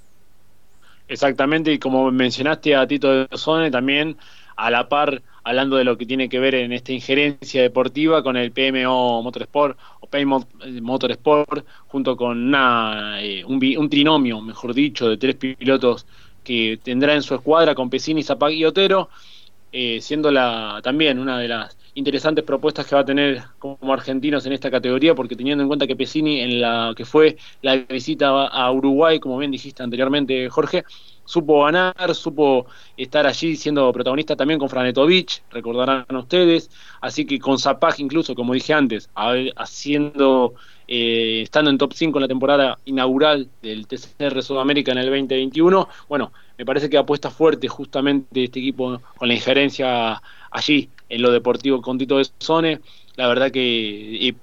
Exactamente, 1.09 1.73
y 1.73 1.79
como 1.79 2.11
mencionaste 2.11 2.77
a 2.77 2.87
Tito 2.87 3.11
de 3.11 3.39
Zone, 3.39 3.71
también 3.71 4.17
a 4.57 4.71
la 4.71 4.89
par, 4.89 5.23
hablando 5.45 5.77
de 5.77 5.85
lo 5.85 5.97
que 5.97 6.05
tiene 6.05 6.29
que 6.29 6.39
ver 6.39 6.55
en 6.57 6.73
esta 6.73 6.93
injerencia 6.93 7.63
deportiva 7.63 8.23
con 8.23 8.37
el 8.37 8.51
PMO 8.53 9.23
Motorsport 9.23 9.79
o 10.01 10.07
Paymont 10.07 10.47
Motorsport, 10.83 11.65
junto 11.87 12.17
con 12.17 12.49
una, 12.49 13.23
eh, 13.23 13.45
un, 13.45 13.89
trinomio, 13.89 14.43
mejor 14.43 14.75
dicho, 14.75 15.09
de 15.09 15.17
tres 15.17 15.37
pilotos 15.37 16.07
que 16.45 16.79
tendrá 16.83 17.15
en 17.15 17.23
su 17.23 17.35
escuadra 17.35 17.75
con 17.75 17.89
Pesini, 17.89 18.23
Zapag 18.23 18.53
y 18.53 18.65
Otero, 18.65 19.09
eh, 19.73 20.01
siendo 20.03 20.31
la, 20.31 20.81
también 20.83 21.19
una 21.19 21.39
de 21.39 21.49
las 21.49 21.78
interesantes 21.99 22.45
propuestas 22.45 22.87
que 22.87 22.95
va 22.95 23.01
a 23.01 23.05
tener 23.05 23.43
como 23.59 23.93
argentinos 23.93 24.47
en 24.47 24.53
esta 24.53 24.71
categoría, 24.71 25.15
porque 25.15 25.35
teniendo 25.35 25.63
en 25.63 25.69
cuenta 25.69 25.87
que 25.87 25.97
Pesini 25.97 26.41
en 26.41 26.61
la 26.61 26.95
que 26.97 27.05
fue 27.05 27.37
la 27.61 27.77
visita 27.77 28.47
a 28.47 28.73
Uruguay, 28.73 29.19
como 29.19 29.37
bien 29.37 29.51
dijiste 29.51 29.83
anteriormente, 29.83 30.49
Jorge, 30.49 30.85
supo 31.25 31.65
ganar, 31.65 32.15
supo 32.15 32.67
estar 32.97 33.27
allí 33.27 33.57
siendo 33.57 33.93
protagonista 33.93 34.37
también 34.37 34.61
con 34.61 34.69
Franetovich, 34.69 35.43
recordarán 35.51 36.07
ustedes, 36.15 36.71
así 37.01 37.27
que 37.27 37.39
con 37.39 37.59
Zapag 37.59 37.97
incluso, 37.99 38.35
como 38.35 38.55
dije 38.55 38.73
antes, 38.73 39.11
haciendo, 39.57 40.55
eh, 40.87 41.43
estando 41.43 41.71
en 41.71 41.79
top 41.79 41.93
5 41.95 42.17
en 42.17 42.23
la 42.23 42.29
temporada 42.29 42.79
inaugural 42.85 43.49
del 43.61 43.87
TCR 43.89 44.41
Sudamérica 44.43 44.93
en 44.93 44.99
el 44.99 45.07
2021, 45.07 45.89
bueno, 46.09 46.33
me 46.57 46.65
parece 46.65 46.89
que 46.89 46.97
apuesta 46.97 47.31
fuerte 47.31 47.69
justamente 47.69 48.45
este 48.45 48.61
equipo 48.61 49.01
con 49.17 49.29
la 49.29 49.35
injerencia 49.35 50.23
allí 50.51 50.89
en 51.09 51.23
lo 51.23 51.31
deportivo 51.31 51.81
con 51.83 51.99
Tito 51.99 52.19
de 52.19 52.27
Sone, 52.39 52.81
la 53.17 53.29
verdad 53.29 53.51
que 53.51 54.35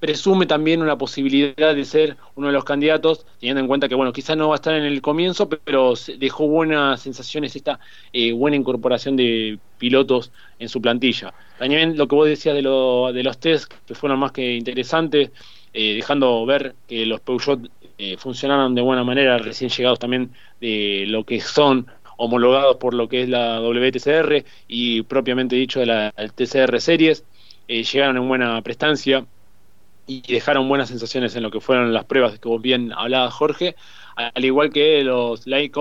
presume 0.00 0.46
también 0.46 0.82
una 0.82 0.98
posibilidad 0.98 1.74
de 1.74 1.84
ser 1.84 2.16
uno 2.34 2.48
de 2.48 2.52
los 2.52 2.64
candidatos, 2.64 3.26
teniendo 3.40 3.60
en 3.60 3.66
cuenta 3.66 3.88
que, 3.88 3.94
bueno, 3.94 4.12
quizás 4.12 4.36
no 4.36 4.48
va 4.48 4.54
a 4.54 4.56
estar 4.56 4.74
en 4.74 4.84
el 4.84 5.00
comienzo, 5.00 5.48
pero 5.48 5.94
dejó 6.18 6.46
buenas 6.48 7.00
sensaciones 7.00 7.56
esta 7.56 7.80
eh, 8.12 8.32
buena 8.32 8.56
incorporación 8.56 9.16
de 9.16 9.58
pilotos 9.78 10.32
en 10.58 10.68
su 10.68 10.82
plantilla. 10.82 11.32
También 11.58 11.96
lo 11.96 12.06
que 12.08 12.14
vos 12.14 12.28
decías 12.28 12.54
de, 12.54 12.62
lo, 12.62 13.12
de 13.12 13.22
los 13.22 13.38
test, 13.38 13.72
que 13.86 13.94
fueron 13.94 14.18
más 14.18 14.32
que 14.32 14.54
interesantes, 14.54 15.30
eh, 15.72 15.94
dejando 15.94 16.44
ver 16.44 16.74
que 16.86 17.06
los 17.06 17.20
Peugeot 17.20 17.70
eh, 17.98 18.16
funcionaron 18.18 18.74
de 18.74 18.82
buena 18.82 19.04
manera, 19.04 19.38
recién 19.38 19.70
llegados 19.70 19.98
también 19.98 20.30
de 20.60 21.04
lo 21.08 21.24
que 21.24 21.40
son 21.40 21.86
homologados 22.16 22.76
por 22.76 22.94
lo 22.94 23.08
que 23.08 23.22
es 23.22 23.28
la 23.28 23.60
WTCR 23.60 24.44
y 24.68 25.02
propiamente 25.02 25.56
dicho 25.56 25.80
de 25.80 25.86
la 25.86 26.12
TCR 26.12 26.80
Series, 26.80 27.24
llegaron 27.68 28.16
en 28.16 28.28
buena 28.28 28.62
prestancia 28.62 29.26
y 30.06 30.22
dejaron 30.32 30.68
buenas 30.68 30.88
sensaciones 30.88 31.34
en 31.36 31.42
lo 31.42 31.50
que 31.50 31.60
fueron 31.60 31.92
las 31.92 32.04
pruebas 32.04 32.38
que 32.38 32.48
vos 32.48 32.62
bien 32.62 32.92
hablabas, 32.92 33.34
Jorge, 33.34 33.74
al 34.16 34.44
igual 34.44 34.70
que 34.72 35.02
los 35.02 35.46
Light 35.46 35.76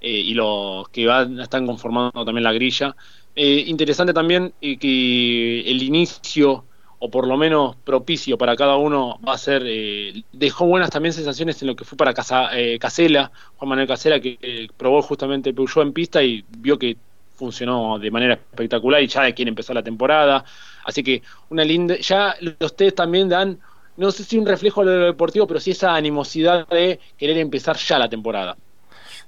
eh, 0.00 0.10
y 0.10 0.34
los 0.34 0.88
que 0.88 1.06
van, 1.06 1.38
están 1.40 1.66
conformando 1.66 2.24
también 2.24 2.44
la 2.44 2.52
grilla. 2.52 2.96
Eh, 3.34 3.64
interesante 3.66 4.12
también 4.12 4.54
eh, 4.60 4.78
que 4.78 5.60
el 5.70 5.82
inicio, 5.82 6.64
o 6.98 7.10
por 7.10 7.26
lo 7.26 7.36
menos 7.36 7.76
propicio 7.76 8.38
para 8.38 8.56
cada 8.56 8.76
uno, 8.76 9.18
va 9.26 9.34
a 9.34 9.38
ser, 9.38 9.62
eh, 9.66 10.22
dejó 10.32 10.66
buenas 10.66 10.90
también 10.90 11.12
sensaciones 11.12 11.60
en 11.62 11.68
lo 11.68 11.76
que 11.76 11.84
fue 11.84 11.96
para 11.96 12.14
Casa, 12.14 12.50
Casela, 12.80 13.30
Juan 13.56 13.68
Manuel 13.68 13.88
Casela, 13.88 14.20
que 14.20 14.68
probó 14.76 15.02
justamente 15.02 15.52
Peugeot 15.52 15.86
en 15.86 15.92
pista 15.92 16.22
y 16.22 16.44
vio 16.58 16.78
que 16.78 16.96
funcionó 17.36 17.98
de 17.98 18.10
manera 18.10 18.34
espectacular 18.34 19.02
y 19.02 19.06
ya 19.06 19.30
quiere 19.32 19.50
empezar 19.50 19.76
la 19.76 19.82
temporada. 19.82 20.44
Así 20.84 21.02
que 21.02 21.22
una 21.50 21.64
linda, 21.64 21.96
ya 21.98 22.34
los 22.40 22.74
también 22.94 23.28
dan, 23.28 23.58
no 23.96 24.10
sé 24.10 24.24
si 24.24 24.38
un 24.38 24.46
reflejo 24.46 24.84
de 24.84 24.96
lo 24.96 25.04
deportivo, 25.06 25.46
pero 25.46 25.60
sí 25.60 25.72
esa 25.72 25.94
animosidad 25.94 26.66
de 26.68 26.98
querer 27.18 27.38
empezar 27.38 27.76
ya 27.76 27.98
la 27.98 28.08
temporada. 28.08 28.56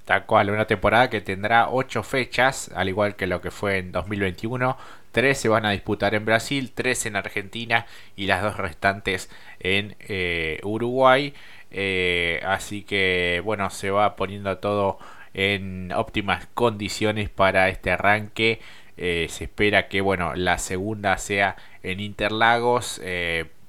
Tal 0.08 0.24
cual, 0.24 0.48
una 0.48 0.66
temporada 0.66 1.10
que 1.10 1.20
tendrá 1.20 1.68
ocho 1.68 2.02
fechas, 2.02 2.70
al 2.74 2.88
igual 2.88 3.14
que 3.14 3.26
lo 3.26 3.42
que 3.42 3.50
fue 3.50 3.76
en 3.76 3.92
2021. 3.92 4.78
Tres 5.12 5.36
se 5.36 5.50
van 5.50 5.66
a 5.66 5.72
disputar 5.72 6.14
en 6.14 6.24
Brasil, 6.24 6.72
tres 6.74 7.04
en 7.04 7.14
Argentina 7.14 7.84
y 8.16 8.24
las 8.24 8.42
dos 8.42 8.56
restantes 8.56 9.28
en 9.60 9.96
eh, 10.00 10.60
Uruguay. 10.62 11.34
Eh, 11.70 12.40
así 12.46 12.84
que 12.84 13.42
bueno, 13.44 13.68
se 13.68 13.90
va 13.90 14.16
poniendo 14.16 14.56
todo 14.56 14.98
en 15.34 15.92
óptimas 15.92 16.46
condiciones 16.54 17.28
para 17.28 17.68
este 17.68 17.90
arranque. 17.90 18.60
Eh, 18.96 19.26
se 19.28 19.44
espera 19.44 19.88
que 19.88 20.00
bueno 20.00 20.34
la 20.34 20.56
segunda 20.56 21.18
sea 21.18 21.56
en 21.82 22.00
Interlagos. 22.00 22.98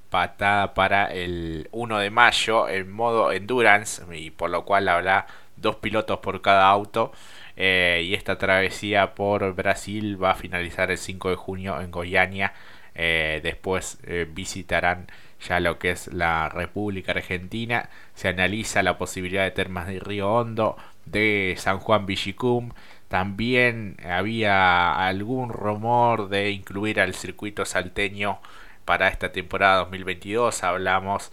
Patada 0.10 0.74
para 0.74 1.14
el 1.14 1.68
1 1.72 2.00
de 2.00 2.10
mayo 2.10 2.68
en 2.68 2.90
modo 2.90 3.32
endurance 3.32 4.02
y 4.12 4.32
por 4.32 4.50
lo 4.50 4.66
cual 4.66 4.88
habrá 4.90 5.28
dos 5.62 5.78
pilotos 5.78 6.20
por 6.20 6.42
cada 6.42 6.68
auto 6.70 7.12
eh, 7.56 8.04
y 8.06 8.14
esta 8.14 8.38
travesía 8.38 9.16
por 9.16 9.54
Brasil 9.54 10.22
va 10.22 10.32
a 10.32 10.36
finalizar 10.36 10.92
el 10.92 10.98
5 10.98 11.30
de 11.30 11.36
junio 11.36 11.82
en 11.82 11.92
Goiânia 11.92 12.54
después 12.96 14.00
visitarán 14.34 15.08
ya 15.48 15.60
lo 15.60 15.80
que 15.80 15.92
es 15.92 16.08
la 16.08 16.50
República 16.50 17.14
Argentina 17.14 17.90
se 18.14 18.28
analiza 18.28 18.84
la 18.84 18.98
posibilidad 18.98 19.44
de 19.44 19.52
Termas 19.52 19.88
de 19.88 20.00
Río 20.00 20.34
Hondo 20.34 20.76
de 21.06 21.56
San 21.58 21.80
Juan 21.80 22.06
Villicum. 22.06 22.72
También 23.08 23.98
había 24.08 25.08
algún 25.08 25.50
rumor 25.50 26.30
de 26.30 26.52
incluir 26.52 27.00
al 27.00 27.14
circuito 27.14 27.66
salteño 27.66 28.40
para 28.86 29.08
esta 29.08 29.32
temporada 29.32 29.78
2022. 29.80 30.64
Hablamos 30.64 31.32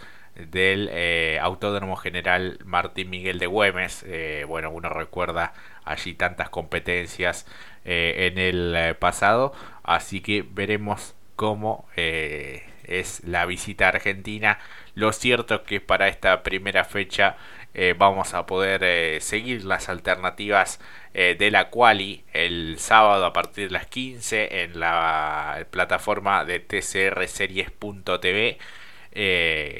del 0.51 0.89
eh, 0.93 1.39
Autódromo 1.41 1.97
General 1.97 2.59
Martín 2.65 3.11
Miguel 3.11 3.39
de 3.39 3.47
Güemes. 3.47 4.05
Eh, 4.07 4.45
bueno, 4.47 4.71
uno 4.71 4.89
recuerda 4.89 5.53
allí 5.85 6.15
tantas 6.15 6.51
competencias 6.51 7.47
eh, 7.85 8.31
en 8.33 8.39
el 8.39 8.97
pasado. 8.97 9.53
Así 9.83 10.21
que 10.21 10.45
veremos 10.49 11.15
cómo 11.37 11.87
es 11.97 13.23
la 13.25 13.47
visita 13.47 13.87
a 13.87 13.89
Argentina. 13.89 14.59
Lo 14.95 15.13
cierto 15.13 15.57
es 15.57 15.61
que 15.63 15.81
para 15.81 16.09
esta 16.09 16.43
primera 16.43 16.85
fecha 16.85 17.37
eh, 17.79 17.95
vamos 17.97 18.33
a 18.33 18.47
poder 18.47 18.83
eh, 18.85 19.21
seguir 19.21 19.67
las 19.67 19.91
alternativas 19.91 20.81
eh, 21.13 21.37
de 21.39 21.51
la 21.51 21.69
quali 21.69 22.25
el 22.33 22.77
sábado 22.79 23.27
a 23.27 23.35
partir 23.35 23.67
de 23.67 23.75
las 23.75 23.87
15 23.87 24.63
en 24.63 24.81
la 24.81 25.67
plataforma 25.71 26.47
de 26.47 26.61
tcrseries.tv 26.61 28.57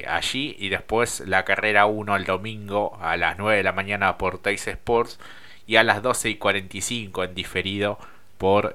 allí 0.09 0.57
y 0.59 0.69
después 0.69 1.21
la 1.27 1.45
carrera 1.45 1.87
1 1.87 2.17
el 2.17 2.25
domingo 2.25 2.99
a 3.01 3.17
las 3.17 3.39
9 3.39 3.59
de 3.59 3.63
la 3.63 3.73
mañana 3.73 4.19
por 4.19 4.39
Teis 4.39 4.67
Sports 4.67 5.19
y 5.67 5.77
a 5.77 5.85
las 5.85 6.03
12 6.03 6.31
y 6.31 6.37
45 6.37 7.25
en 7.25 7.35
diferido 7.35 7.99
por 8.39 8.73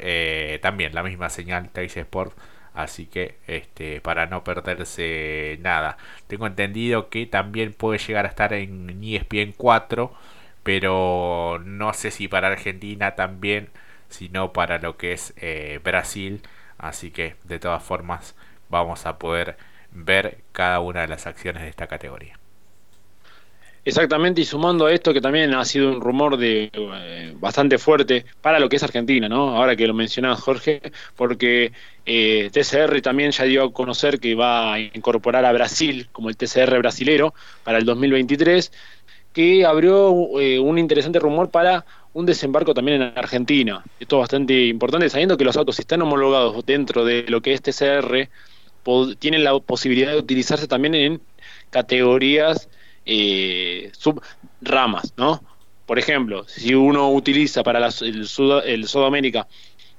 también 0.62 0.94
la 0.94 1.04
misma 1.04 1.30
señal 1.30 1.70
Teis 1.70 1.98
Sports 1.98 2.36
Así 2.74 3.06
que 3.06 3.38
este, 3.48 4.02
para 4.02 4.28
no 4.28 4.44
perderse 4.44 5.58
nada. 5.62 5.98
Tengo 6.28 6.48
entendido 6.48 7.10
que 7.10 7.26
también 7.26 7.74
puede 7.74 8.00
llegar 8.00 8.26
a 8.26 8.30
estar 8.30 8.54
en 8.54 9.04
ESPN 9.04 9.54
4, 9.58 10.14
pero 10.64 11.60
no 11.66 11.94
sé 11.94 12.12
si 12.12 12.28
para 12.28 12.48
Argentina 12.48 13.16
también, 13.16 13.70
sino 14.10 14.54
para 14.54 14.80
lo 14.80 14.98
que 14.98 15.14
es 15.14 15.34
eh, 15.38 15.80
Brasil. 15.84 16.42
Así 16.78 17.12
que 17.12 17.36
de 17.44 17.60
todas 17.60 17.84
formas 17.84 18.36
vamos 18.70 19.06
a 19.06 19.20
poder 19.20 19.58
ver 19.92 20.40
cada 20.52 20.80
una 20.80 21.02
de 21.02 21.08
las 21.08 21.28
acciones 21.28 21.64
de 21.64 21.70
esta 21.70 21.88
categoría. 21.88 22.38
Exactamente, 23.84 24.42
y 24.42 24.46
sumando 24.46 24.86
a 24.86 24.94
esto 24.94 25.12
que 25.12 25.22
también 25.22 25.56
ha 25.56 25.66
sido 25.66 25.90
un 25.90 26.02
rumor 26.02 26.38
de 26.38 26.70
eh, 26.72 27.34
bastante 27.40 27.80
fuerte 27.80 28.26
para 28.40 28.60
lo 28.60 28.70
que 28.70 28.76
es 28.76 28.84
Argentina, 28.84 29.28
¿no? 29.28 29.56
Ahora 29.56 29.76
que 29.76 29.88
lo 29.88 29.96
mencionaba 29.96 30.36
Jorge, 30.36 30.82
porque 31.16 31.72
eh, 32.06 32.52
TCR 32.54 33.02
también 33.02 33.32
ya 33.32 33.46
dio 33.46 33.64
a 33.64 33.74
conocer 33.74 34.20
que 34.20 34.36
va 34.36 34.74
a 34.74 34.80
incorporar 34.80 35.46
a 35.46 35.52
Brasil 35.52 36.10
como 36.12 36.30
el 36.30 36.38
TCR 36.38 36.78
brasilero 36.78 37.34
para 37.64 37.80
el 37.80 37.86
2023, 37.86 38.72
que 39.34 39.66
abrió 39.66 40.40
eh, 40.40 40.60
un 40.60 40.78
interesante 40.78 41.18
rumor 41.20 41.50
para 41.50 41.84
un 42.14 42.28
desembarco 42.28 42.76
también 42.76 43.02
en 43.02 43.18
Argentina. 43.18 43.84
Esto 44.00 44.18
es 44.18 44.22
bastante 44.22 44.68
importante, 44.68 45.10
sabiendo 45.10 45.38
que 45.38 45.46
los 45.46 45.58
autos 45.58 45.80
están 45.80 46.04
homologados 46.04 46.64
dentro 46.68 47.04
de 47.04 47.24
lo 47.28 47.42
que 47.42 47.54
es 47.54 47.62
TCR, 47.64 48.30
tienen 49.20 49.44
la 49.44 49.58
posibilidad 49.60 50.12
de 50.12 50.18
utilizarse 50.18 50.68
también 50.68 50.96
en 50.96 51.22
categorías 51.70 52.70
eh, 53.06 53.92
subramas, 53.94 55.14
¿no? 55.18 55.44
Por 55.86 56.00
ejemplo, 56.00 56.46
si 56.48 56.74
uno 56.74 57.12
utiliza 57.12 57.64
para 57.64 57.86
el, 57.86 58.28
Sud 58.28 58.62
el 58.66 58.88
Sudamérica 58.88 59.48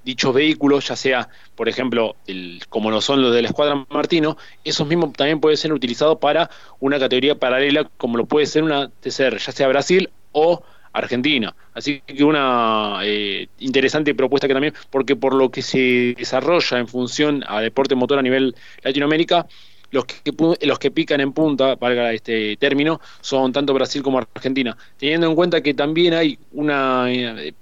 dichos 0.05 0.35
vehículos, 0.35 0.89
ya 0.89 0.97
sea, 0.97 1.29
por 1.55 1.69
ejemplo, 1.69 2.17
el, 2.27 2.63
como 2.69 2.91
lo 2.91 3.01
son 3.01 3.23
los 3.23 3.35
de 3.35 3.43
la 3.43 3.49
escuadra 3.49 3.87
Martino, 3.91 4.37
esos 4.65 4.87
mismos 4.87 5.13
también 5.13 5.41
pueden 5.41 5.57
ser 5.57 5.73
utilizados 5.73 6.19
para 6.19 6.51
una 6.81 6.99
categoría 6.99 7.35
paralela, 7.37 7.89
como 7.97 8.17
lo 8.17 8.27
puede 8.27 8.47
ser 8.47 8.63
una 8.63 8.89
TCR, 8.89 9.39
ya 9.39 9.53
sea 9.53 9.69
Brasil 9.69 10.11
o 10.33 10.63
Argentina. 10.93 11.55
Así 11.75 12.03
que 12.07 12.25
una 12.25 13.01
eh, 13.03 13.49
interesante 13.59 14.15
propuesta 14.15 14.47
que 14.47 14.55
también, 14.55 14.75
porque 14.91 15.17
por 15.17 15.35
lo 15.35 15.51
que 15.51 15.63
se 15.63 16.15
desarrolla 16.17 16.79
en 16.79 16.89
función 16.89 17.45
a 17.47 17.61
deporte 17.61 17.95
motor 17.95 18.19
a 18.19 18.23
nivel 18.23 18.55
Latinoamérica, 18.83 19.47
los 19.91 20.07
que, 20.07 20.33
los 20.63 20.79
que 20.79 20.91
pican 20.91 21.21
en 21.21 21.33
punta, 21.33 21.77
valga 21.77 22.13
este 22.13 22.57
término, 22.57 23.01
son 23.21 23.53
tanto 23.53 23.75
Brasil 23.75 24.03
como 24.03 24.19
Argentina. 24.19 24.77
Teniendo 24.97 25.29
en 25.29 25.35
cuenta 25.35 25.63
que 25.63 25.75
también 25.75 26.15
hay 26.15 26.39
una... 26.53 27.13
Eh, 27.13 27.55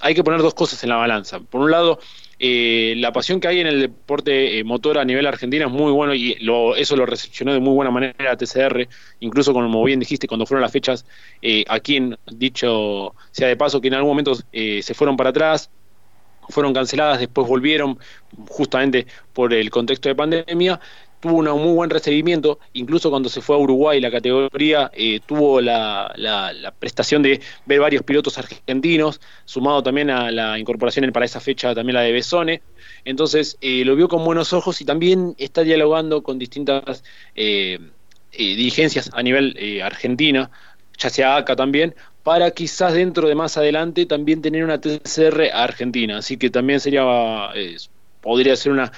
hay 0.00 0.14
que 0.14 0.22
poner 0.22 0.42
dos 0.42 0.52
cosas 0.52 0.82
en 0.82 0.90
la 0.90 0.96
balanza. 0.96 1.40
Por 1.40 1.62
un 1.62 1.70
lado, 1.70 1.98
eh, 2.46 2.92
la 2.98 3.10
pasión 3.10 3.40
que 3.40 3.48
hay 3.48 3.60
en 3.60 3.66
el 3.66 3.80
deporte 3.80 4.58
eh, 4.58 4.64
motor 4.64 4.98
a 4.98 5.04
nivel 5.06 5.26
argentino 5.26 5.64
es 5.64 5.72
muy 5.72 5.90
bueno 5.92 6.14
y 6.14 6.36
eso 6.76 6.94
lo 6.94 7.06
recepcionó 7.06 7.54
de 7.54 7.58
muy 7.58 7.72
buena 7.72 7.90
manera 7.90 8.36
TCR, 8.36 8.86
incluso 9.20 9.54
como 9.54 9.82
bien 9.82 9.98
dijiste, 9.98 10.28
cuando 10.28 10.44
fueron 10.44 10.60
las 10.60 10.70
fechas, 10.70 11.06
eh, 11.40 11.64
aquí 11.70 11.96
en 11.96 12.18
dicho 12.26 13.14
sea 13.30 13.48
de 13.48 13.56
paso, 13.56 13.80
que 13.80 13.88
en 13.88 13.94
algún 13.94 14.10
momento 14.10 14.34
se 14.34 14.92
fueron 14.92 15.16
para 15.16 15.30
atrás, 15.30 15.70
fueron 16.50 16.74
canceladas, 16.74 17.18
después 17.18 17.48
volvieron 17.48 17.98
justamente 18.50 19.06
por 19.32 19.54
el 19.54 19.70
contexto 19.70 20.10
de 20.10 20.14
pandemia 20.14 20.78
tuvo 21.24 21.38
un 21.38 21.62
muy 21.62 21.72
buen 21.72 21.88
recibimiento, 21.88 22.58
incluso 22.74 23.08
cuando 23.08 23.30
se 23.30 23.40
fue 23.40 23.56
a 23.56 23.58
Uruguay 23.58 23.98
la 23.98 24.10
categoría 24.10 24.90
eh, 24.92 25.20
tuvo 25.24 25.58
la, 25.58 26.12
prestación 26.78 27.22
de 27.22 27.40
ver 27.64 27.80
varios 27.80 28.02
pilotos 28.02 28.36
argentinos, 28.36 29.22
sumado 29.46 29.82
también 29.82 30.10
a 30.10 30.30
la 30.30 30.58
incorporación 30.58 31.10
para 31.12 31.24
esa 31.24 31.40
fecha 31.40 31.74
también 31.74 31.94
la 31.94 32.02
de 32.02 32.12
Besone, 32.12 32.60
entonces 33.06 33.56
eh, 33.62 33.86
lo 33.86 33.96
vio 33.96 34.06
con 34.06 34.22
buenos 34.22 34.52
ojos 34.52 34.82
y 34.82 34.84
también 34.84 35.34
está 35.38 35.62
dialogando 35.62 36.22
con 36.22 36.38
distintas 36.38 37.02
eh, 37.34 37.78
dirigencias 38.30 39.08
a 39.14 39.22
nivel 39.22 39.56
argentina, 39.82 40.50
ya 40.98 41.08
sea 41.08 41.36
acá 41.36 41.56
también, 41.56 41.94
para 42.22 42.50
quizás 42.50 42.92
dentro 42.92 43.28
de 43.28 43.34
más 43.34 43.56
adelante 43.56 44.04
también 44.04 44.42
tener 44.42 44.62
una 44.62 44.78
TCR 44.78 45.52
argentina, 45.54 46.18
así 46.18 46.36
que 46.36 46.50
también 46.50 46.80
sería, 46.80 47.02
podría 48.24 48.56
ser 48.56 48.72
una 48.72 48.90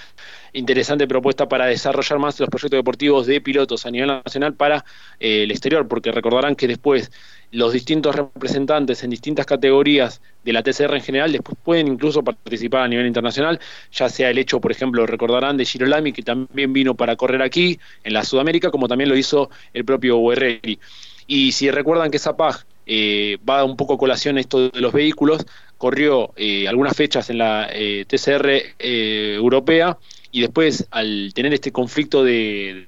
interesante 0.53 1.09
propuesta 1.09 1.49
para 1.49 1.67
desarrollar 1.67 2.19
más 2.21 2.39
los 2.39 2.49
proyectos 2.49 2.79
deportivos 2.79 3.27
de 3.27 3.41
pilotos 3.41 3.85
a 3.85 3.91
nivel 3.91 4.07
nacional 4.25 4.55
para 4.55 4.85
eh, 5.19 5.43
el 5.43 5.51
exterior, 5.51 5.87
porque 5.89 6.13
recordarán 6.13 6.55
que 6.55 6.69
después 6.69 7.11
los 7.51 7.73
distintos 7.73 8.15
representantes 8.15 9.03
en 9.03 9.11
distintas 9.11 9.45
categorías 9.45 10.23
de 10.45 10.53
la 10.53 10.63
TCR 10.63 10.95
en 10.95 11.03
general 11.03 11.33
después 11.33 11.59
pueden 11.63 11.89
incluso 11.89 12.23
participar 12.23 12.83
a 12.83 12.89
nivel 12.89 13.07
internacional, 13.07 13.59
ya 13.93 14.09
sea 14.09 14.31
el 14.31 14.39
hecho, 14.39 14.61
por 14.61 14.71
ejemplo, 14.71 15.05
recordarán 15.07 15.57
de 15.57 15.65
Girolami, 15.65 16.13
que 16.13 16.23
también 16.23 16.73
vino 16.73 16.95
para 16.95 17.17
correr 17.17 17.43
aquí 17.43 17.79
en 18.05 18.15
la 18.15 18.25
Sudamérica, 18.25 18.71
como 18.71 18.87
también 18.87 19.11
lo 19.11 19.17
hizo 19.17 19.51
el 19.75 19.85
propio 19.85 20.23
Guerreri. 20.23 20.79
Y 21.27 21.51
si 21.51 21.69
recuerdan 21.73 22.13
que 22.13 22.21
Zapag 22.21 22.65
eh, 22.87 23.37
va 23.49 23.65
un 23.65 23.77
poco 23.77 23.95
a 23.95 23.99
colación 23.99 24.39
esto 24.39 24.69
de 24.69 24.81
los 24.81 24.93
vehículos, 24.93 25.45
corrió 25.79 26.33
eh, 26.37 26.67
algunas 26.69 26.97
fechas 26.97 27.31
en 27.31 27.39
la 27.39 27.69
TCR 27.69 28.75
europea 28.79 29.99
y 30.31 30.41
después 30.41 30.87
al 30.91 31.33
tener 31.35 31.55
este 31.55 31.73
conflicto 31.73 32.23
de, 32.23 32.87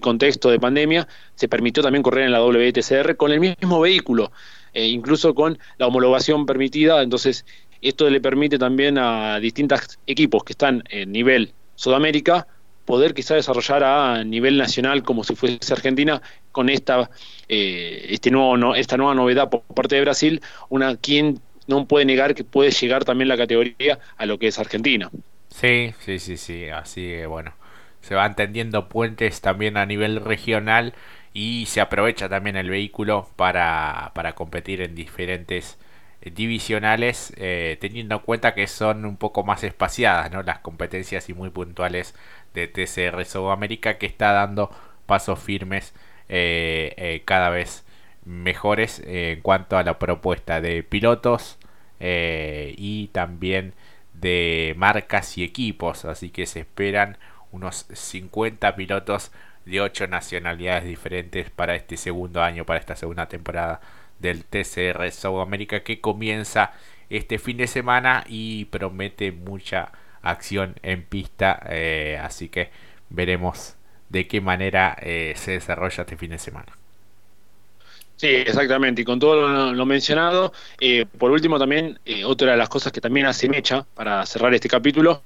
contexto 0.00 0.50
de 0.50 0.58
pandemia, 0.58 1.06
se 1.34 1.46
permitió 1.46 1.82
también 1.82 2.02
correr 2.02 2.24
en 2.24 2.32
la 2.32 2.42
WTCR 2.42 3.16
con 3.16 3.32
el 3.32 3.40
mismo 3.40 3.80
vehículo, 3.80 4.32
e 4.72 4.86
incluso 4.86 5.34
con 5.34 5.58
la 5.76 5.86
homologación 5.86 6.46
permitida, 6.46 7.02
entonces 7.02 7.44
esto 7.82 8.08
le 8.08 8.20
permite 8.20 8.58
también 8.58 8.96
a 8.96 9.38
distintos 9.40 9.98
equipos 10.06 10.42
que 10.44 10.54
están 10.54 10.84
en 10.88 11.12
nivel 11.12 11.52
Sudamérica 11.74 12.46
poder 12.86 13.12
quizá 13.12 13.34
desarrollar 13.34 13.84
a 13.84 14.24
nivel 14.24 14.56
nacional 14.56 15.02
como 15.02 15.24
si 15.24 15.34
fuese 15.34 15.72
Argentina 15.72 16.22
con 16.52 16.70
esta 16.70 17.10
eh, 17.48 18.06
este 18.10 18.30
nuevo 18.30 18.74
esta 18.74 18.96
nueva 18.96 19.14
novedad 19.14 19.50
por 19.50 19.62
parte 19.62 19.96
de 19.96 20.00
Brasil 20.00 20.40
una 20.70 20.96
quien 20.96 21.40
no 21.66 21.86
puede 21.86 22.04
negar 22.04 22.34
que 22.34 22.44
puede 22.44 22.70
llegar 22.70 23.04
también 23.04 23.28
la 23.28 23.36
categoría 23.36 23.98
a 24.16 24.26
lo 24.26 24.38
que 24.38 24.48
es 24.48 24.58
Argentina. 24.58 25.10
Sí, 25.50 25.94
sí, 26.00 26.18
sí, 26.18 26.36
sí, 26.36 26.68
así 26.68 27.02
que 27.06 27.26
bueno, 27.26 27.52
se 28.00 28.14
van 28.14 28.36
tendiendo 28.36 28.88
puentes 28.88 29.40
también 29.40 29.76
a 29.76 29.86
nivel 29.86 30.22
regional 30.24 30.94
y 31.32 31.66
se 31.66 31.80
aprovecha 31.80 32.28
también 32.28 32.56
el 32.56 32.70
vehículo 32.70 33.28
para, 33.36 34.12
para 34.14 34.34
competir 34.34 34.80
en 34.82 34.94
diferentes 34.94 35.78
eh, 36.22 36.30
divisionales, 36.30 37.32
eh, 37.36 37.76
teniendo 37.80 38.16
en 38.16 38.20
cuenta 38.22 38.54
que 38.54 38.66
son 38.66 39.04
un 39.04 39.16
poco 39.16 39.44
más 39.44 39.64
espaciadas 39.64 40.30
¿no? 40.32 40.42
las 40.42 40.60
competencias 40.60 41.28
y 41.28 41.34
muy 41.34 41.50
puntuales 41.50 42.14
de 42.54 42.68
TCR 42.68 43.24
Sudamérica 43.24 43.98
que 43.98 44.06
está 44.06 44.32
dando 44.32 44.70
pasos 45.06 45.38
firmes 45.38 45.94
eh, 46.28 47.22
cada 47.26 47.50
vez 47.50 47.84
mejores 48.24 49.02
en 49.06 49.40
cuanto 49.42 49.76
a 49.78 49.84
la 49.84 49.98
propuesta 49.98 50.60
de 50.60 50.82
pilotos 50.82 51.58
y 52.00 53.08
también 53.12 53.74
de 54.14 54.74
marcas 54.76 55.36
y 55.38 55.44
equipos, 55.44 56.04
así 56.04 56.30
que 56.30 56.46
se 56.46 56.60
esperan 56.60 57.18
unos 57.52 57.86
50 57.92 58.76
pilotos 58.76 59.32
de 59.64 59.80
8 59.80 60.06
nacionalidades 60.06 60.84
diferentes 60.84 61.50
para 61.50 61.74
este 61.74 61.96
segundo 61.96 62.42
año, 62.42 62.64
para 62.64 62.78
esta 62.80 62.96
segunda 62.96 63.28
temporada 63.28 63.80
del 64.18 64.44
TCR 64.44 65.10
Sudamérica 65.10 65.82
que 65.82 66.00
comienza 66.00 66.72
este 67.10 67.38
fin 67.38 67.56
de 67.58 67.66
semana 67.66 68.24
y 68.26 68.66
promete 68.66 69.32
mucha 69.32 69.92
acción 70.22 70.76
en 70.82 71.04
pista, 71.04 71.60
eh, 71.68 72.18
así 72.22 72.48
que 72.48 72.70
veremos 73.10 73.76
de 74.08 74.26
qué 74.26 74.40
manera 74.40 74.96
eh, 75.00 75.34
se 75.36 75.52
desarrolla 75.52 76.02
este 76.02 76.16
fin 76.16 76.30
de 76.30 76.38
semana. 76.38 76.75
Sí, 78.16 78.28
exactamente. 78.28 79.02
Y 79.02 79.04
con 79.04 79.18
todo 79.18 79.72
lo, 79.74 79.86
mencionado, 79.86 80.52
eh, 80.80 81.04
por 81.18 81.30
último 81.30 81.58
también, 81.58 81.98
eh, 82.06 82.24
otra 82.24 82.52
de 82.52 82.56
las 82.56 82.68
cosas 82.68 82.90
que 82.90 83.00
también 83.00 83.26
hace 83.26 83.48
mecha 83.48 83.86
para 83.94 84.24
cerrar 84.24 84.54
este 84.54 84.68
capítulo, 84.68 85.22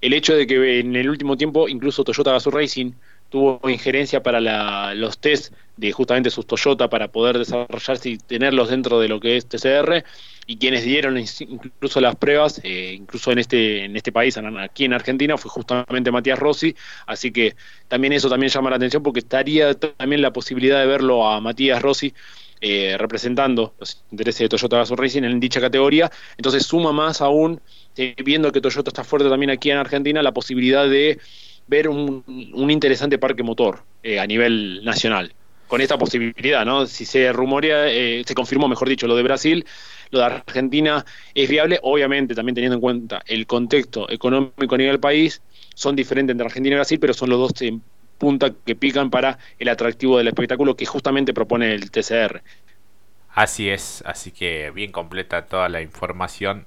el 0.00 0.12
hecho 0.12 0.36
de 0.36 0.46
que 0.46 0.78
en 0.78 0.94
el 0.94 1.10
último 1.10 1.36
tiempo 1.36 1.68
incluso 1.68 2.04
Toyota 2.04 2.32
Gazoo 2.32 2.52
Racing 2.52 2.92
tuvo 3.28 3.60
injerencia 3.68 4.22
para 4.22 4.94
los 4.94 5.18
test 5.18 5.52
de 5.76 5.92
justamente 5.92 6.30
sus 6.30 6.46
Toyota 6.46 6.88
para 6.88 7.08
poder 7.08 7.38
desarrollarse 7.38 8.10
y 8.10 8.18
tenerlos 8.18 8.70
dentro 8.70 8.98
de 8.98 9.08
lo 9.08 9.20
que 9.20 9.36
es 9.36 9.46
TCR 9.46 10.04
y 10.46 10.56
quienes 10.56 10.82
dieron 10.82 11.18
incluso 11.18 12.00
las 12.00 12.16
pruebas, 12.16 12.60
eh, 12.64 12.94
incluso 12.96 13.30
en 13.30 13.38
este 13.38 13.84
en 13.84 13.96
este 13.96 14.10
país, 14.12 14.36
aquí 14.36 14.86
en 14.86 14.94
Argentina, 14.94 15.36
fue 15.36 15.50
justamente 15.50 16.10
Matías 16.10 16.38
Rossi, 16.38 16.74
así 17.06 17.30
que 17.30 17.54
también 17.86 18.14
eso 18.14 18.28
también 18.28 18.50
llama 18.50 18.70
la 18.70 18.76
atención 18.76 19.02
porque 19.02 19.20
estaría 19.20 19.74
también 19.74 20.22
la 20.22 20.32
posibilidad 20.32 20.80
de 20.80 20.86
verlo 20.86 21.28
a 21.28 21.40
Matías 21.40 21.82
Rossi 21.82 22.14
eh, 22.60 22.96
representando 22.98 23.74
los 23.78 24.02
intereses 24.10 24.40
de 24.40 24.48
Toyota 24.48 24.78
Gazoo 24.78 24.96
Racing 24.96 25.22
en 25.22 25.38
dicha 25.38 25.60
categoría, 25.60 26.10
entonces 26.36 26.66
suma 26.66 26.92
más 26.92 27.20
aún, 27.20 27.60
eh, 27.96 28.16
viendo 28.24 28.50
que 28.50 28.60
Toyota 28.60 28.90
está 28.90 29.04
fuerte 29.04 29.28
también 29.28 29.50
aquí 29.50 29.70
en 29.70 29.76
Argentina, 29.76 30.22
la 30.22 30.32
posibilidad 30.32 30.88
de 30.88 31.20
ver 31.68 31.88
un, 31.88 32.24
interesante 32.70 33.18
parque 33.18 33.42
motor 33.42 33.82
a 34.18 34.26
nivel 34.26 34.84
nacional 34.84 35.32
con 35.66 35.80
esta 35.82 35.98
posibilidad, 35.98 36.64
¿no? 36.64 36.86
Si 36.86 37.04
se 37.04 37.30
rumorea, 37.30 37.88
se 38.24 38.34
confirmó, 38.34 38.68
mejor 38.68 38.88
dicho, 38.88 39.06
lo 39.06 39.14
de 39.14 39.22
Brasil, 39.22 39.66
lo 40.10 40.20
de 40.20 40.24
Argentina 40.24 41.04
es 41.34 41.48
viable, 41.48 41.78
obviamente 41.82 42.34
también 42.34 42.54
teniendo 42.54 42.76
en 42.76 42.80
cuenta 42.80 43.22
el 43.26 43.46
contexto 43.46 44.10
económico 44.10 44.74
a 44.74 44.78
nivel 44.78 44.98
país, 44.98 45.42
son 45.74 45.94
diferentes 45.94 46.32
entre 46.32 46.46
Argentina 46.46 46.74
y 46.74 46.78
Brasil, 46.78 46.98
pero 46.98 47.12
son 47.12 47.30
los 47.30 47.38
dos 47.38 47.62
en 47.62 47.82
punta 48.18 48.52
que 48.64 48.74
pican 48.74 49.10
para 49.10 49.38
el 49.58 49.68
atractivo 49.68 50.18
del 50.18 50.28
espectáculo 50.28 50.76
que 50.76 50.86
justamente 50.86 51.32
propone 51.32 51.72
el 51.72 51.90
TCR. 51.90 52.42
Así 53.34 53.68
es, 53.70 54.02
así 54.04 54.32
que 54.32 54.72
bien 54.72 54.90
completa 54.90 55.46
toda 55.46 55.68
la 55.68 55.80
información 55.80 56.66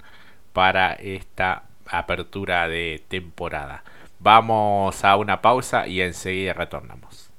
para 0.53 0.93
esta 0.93 1.63
apertura 1.85 2.69
de 2.69 3.03
temporada. 3.09 3.83
Vamos 4.23 5.03
a 5.03 5.15
una 5.17 5.41
pausa 5.41 5.87
y 5.87 6.01
enseguida 6.01 6.53
retornamos. 6.53 7.30